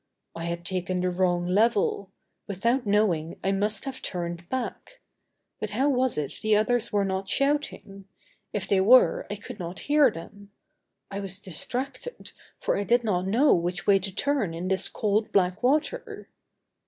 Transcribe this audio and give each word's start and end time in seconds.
I 0.35 0.45
had 0.45 0.65
taken 0.65 0.99
the 1.01 1.11
wrong 1.11 1.45
level; 1.45 2.09
without 2.47 2.87
knowing, 2.87 3.39
I 3.43 3.51
must 3.51 3.85
have 3.85 4.01
turned 4.01 4.49
back. 4.49 4.99
But 5.59 5.69
how 5.69 5.89
was 5.89 6.17
it 6.17 6.39
the 6.41 6.55
others 6.55 6.91
were 6.91 7.05
not 7.05 7.29
shouting. 7.29 8.05
If 8.51 8.67
they 8.67 8.81
were 8.81 9.27
I 9.29 9.35
could 9.35 9.59
not 9.59 9.81
hear 9.81 10.09
them. 10.09 10.49
I 11.11 11.19
was 11.19 11.37
distracted, 11.37 12.31
for 12.59 12.79
I 12.79 12.83
did 12.83 13.03
not 13.03 13.27
know 13.27 13.53
which 13.53 13.85
way 13.85 13.99
to 13.99 14.11
turn 14.11 14.55
in 14.55 14.69
this 14.69 14.89
cold, 14.89 15.31
black 15.31 15.61
water. 15.61 16.27